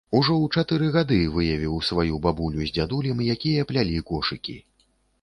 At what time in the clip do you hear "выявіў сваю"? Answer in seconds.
1.35-2.17